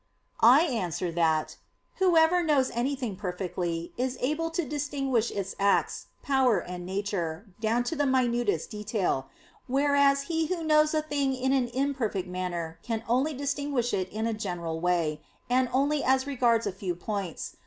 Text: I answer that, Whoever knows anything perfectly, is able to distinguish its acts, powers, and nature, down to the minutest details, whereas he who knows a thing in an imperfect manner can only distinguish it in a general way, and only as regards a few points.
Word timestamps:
I 0.43 0.61
answer 0.63 1.11
that, 1.11 1.57
Whoever 1.97 2.41
knows 2.41 2.71
anything 2.71 3.15
perfectly, 3.15 3.93
is 3.97 4.17
able 4.19 4.49
to 4.49 4.65
distinguish 4.65 5.29
its 5.29 5.53
acts, 5.59 6.07
powers, 6.23 6.65
and 6.67 6.87
nature, 6.87 7.45
down 7.59 7.83
to 7.83 7.95
the 7.95 8.07
minutest 8.07 8.71
details, 8.71 9.25
whereas 9.67 10.23
he 10.23 10.47
who 10.47 10.63
knows 10.63 10.95
a 10.95 11.03
thing 11.03 11.35
in 11.35 11.53
an 11.53 11.67
imperfect 11.67 12.27
manner 12.27 12.79
can 12.81 13.03
only 13.07 13.35
distinguish 13.35 13.93
it 13.93 14.09
in 14.09 14.25
a 14.25 14.33
general 14.33 14.79
way, 14.79 15.21
and 15.51 15.69
only 15.71 16.03
as 16.03 16.25
regards 16.25 16.65
a 16.65 16.71
few 16.71 16.95
points. 16.95 17.57